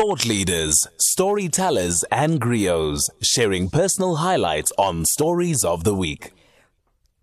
[0.00, 6.32] Thought leaders, storytellers, and griots sharing personal highlights on Stories of the Week.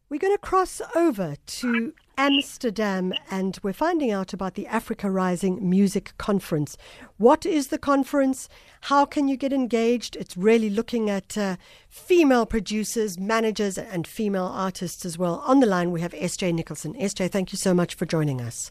[0.09, 5.67] We're going to cross over to Amsterdam and we're finding out about the Africa Rising
[5.67, 6.77] Music Conference.
[7.17, 8.47] What is the conference?
[8.81, 10.15] How can you get engaged?
[10.15, 11.55] It's really looking at uh,
[11.89, 15.41] female producers, managers, and female artists as well.
[15.47, 16.93] On the line, we have SJ Nicholson.
[16.93, 18.69] SJ, thank you so much for joining us.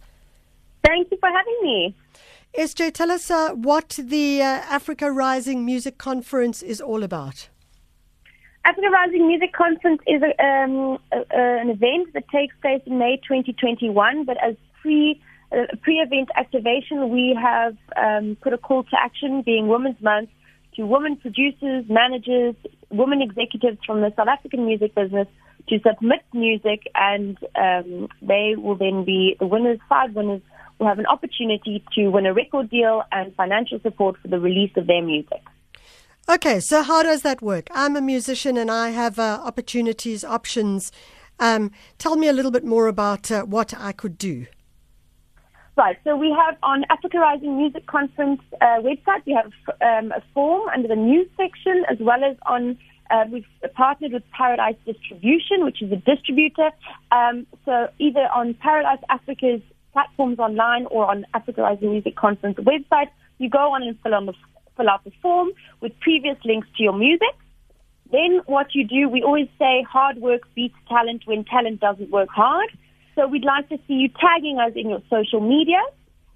[0.86, 1.96] Thank you for having me.
[2.54, 7.48] SJ, tell us uh, what the uh, Africa Rising Music Conference is all about.
[8.64, 13.16] Africa Rising Music Conference is a, um, a, an event that takes place in May
[13.28, 15.20] 2021, but as pre
[15.52, 20.30] uh, pre-event activation, we have um, put a call to action, being Women's Month,
[20.74, 22.56] to women producers, managers,
[22.90, 25.28] women executives from the South African music business
[25.68, 29.78] to submit music, and um, they will then be the winners.
[29.88, 30.42] Five winners
[30.78, 34.72] will have an opportunity to win a record deal and financial support for the release
[34.76, 35.42] of their music.
[36.28, 37.68] Okay, so how does that work?
[37.70, 40.90] I'm a musician and I have uh, opportunities, options.
[41.38, 44.46] Um, tell me a little bit more about uh, what I could do.
[45.76, 50.22] Right, so we have on Africa Rising Music Conference uh, website, we have um, a
[50.32, 52.78] form under the news section, as well as on
[53.10, 56.70] uh, we've partnered with Paradise Distribution, which is a distributor.
[57.12, 59.60] Um, so either on Paradise Africa's
[59.96, 63.08] platforms online or on Africa Rising Music Conference website,
[63.38, 64.34] you go on and fill on the
[64.76, 65.48] fill out the form
[65.80, 67.34] with previous links to your music.
[68.12, 72.28] Then what you do, we always say hard work beats talent when talent doesn't work
[72.28, 72.68] hard.
[73.14, 75.80] So we'd like to see you tagging us in your social media.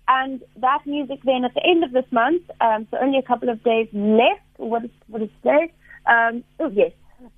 [0.09, 3.51] And that music then at the end of this month, um, so only a couple
[3.51, 5.71] of days left, what is, what is today?
[6.07, 6.93] Um, oh yes,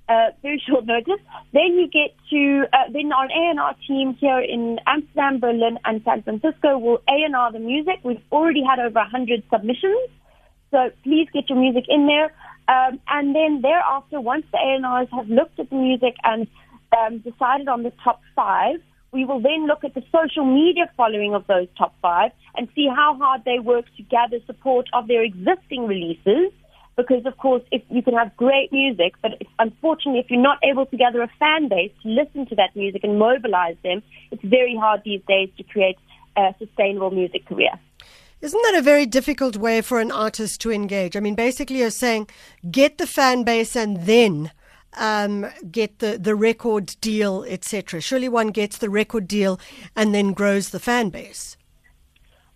[0.09, 1.19] uh, very short notice.
[1.51, 6.23] Then you get to, uh, then our A&R team here in Amsterdam, Berlin, and San
[6.23, 7.99] Francisco will A&R the music.
[8.03, 10.09] We've already had over 100 submissions.
[10.71, 12.33] So please get your music in there.
[12.67, 16.47] Um, and then thereafter, once the A&Rs have looked at the music and
[16.97, 18.77] um, decided on the top five,
[19.11, 22.87] we will then look at the social media following of those top five and see
[22.87, 26.51] how hard they work to gather support of their existing releases.
[26.95, 30.59] Because, of course, if you can have great music, but if, unfortunately, if you're not
[30.63, 34.43] able to gather a fan base to listen to that music and mobilize them, it's
[34.43, 35.97] very hard these days to create
[36.37, 37.71] a sustainable music career.
[38.41, 41.15] Isn't that a very difficult way for an artist to engage?
[41.15, 42.27] I mean, basically, you're saying
[42.69, 44.51] get the fan base and then
[44.97, 48.01] um, get the, the record deal, etc.
[48.01, 49.59] Surely one gets the record deal
[49.95, 51.55] and then grows the fan base.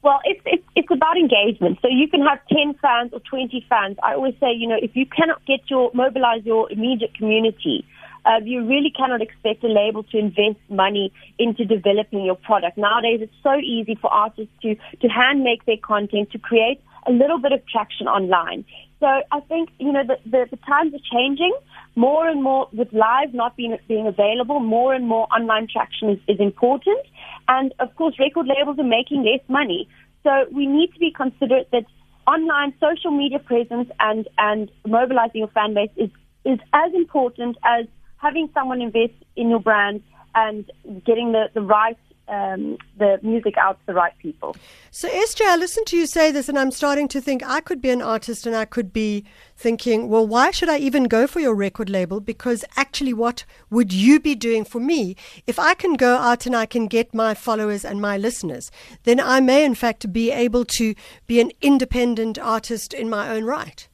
[0.03, 1.80] Well, it's, it's it's about engagement.
[1.81, 3.97] So you can have ten fans or twenty fans.
[4.02, 7.84] I always say, you know, if you cannot get your mobilize your immediate community,
[8.25, 12.78] uh, you really cannot expect a label to invest money into developing your product.
[12.78, 17.12] Nowadays, it's so easy for artists to, to hand make their content, to create a
[17.12, 18.66] little bit of traction online.
[19.00, 21.56] So I think, you know, the, the, the times are changing.
[21.96, 26.19] More and more, with live not being, being available, more and more online traction is,
[26.28, 27.00] is important.
[27.47, 29.88] And of course, record labels are making less money.
[30.24, 31.85] So we need to be considerate that
[32.28, 36.09] online social media presence and, and mobilizing your fan base is,
[36.44, 37.85] is as important as
[38.18, 40.03] having someone invest in your brand
[40.35, 40.69] and
[41.06, 41.97] getting the, the right
[42.28, 44.56] um, the music out to the right people.
[44.92, 47.82] So, SJ, I listen to you say this, and I'm starting to think I could
[47.82, 49.24] be an artist, and I could be
[49.56, 52.20] thinking, well, why should I even go for your record label?
[52.20, 55.16] Because actually, what would you be doing for me?
[55.46, 58.72] If I can go out and I can get my followers and my listeners,
[59.04, 60.96] then I may, in fact, be able to
[61.26, 63.88] be an independent artist in my own right.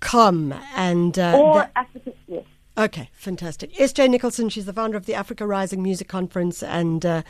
[0.00, 2.44] Come and, uh, or Africa, yes.
[2.78, 3.72] Okay, fantastic.
[3.74, 7.22] SJ Nicholson, she's the founder of the Africa Rising Music Conference, and uh,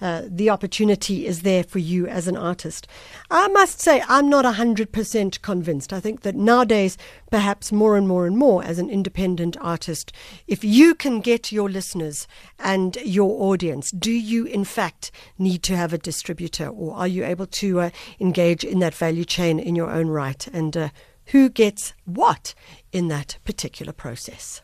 [0.00, 2.86] uh, the opportunity is there for you as an artist.
[3.28, 5.92] I must say, I'm not 100% convinced.
[5.92, 6.96] I think that nowadays,
[7.32, 10.12] perhaps more and more and more, as an independent artist,
[10.46, 12.28] if you can get your listeners
[12.60, 17.24] and your audience, do you in fact need to have a distributor, or are you
[17.24, 17.90] able to uh,
[18.20, 20.46] engage in that value chain in your own right?
[20.52, 20.88] And uh,
[21.32, 22.54] who gets what
[22.92, 24.62] in that particular process?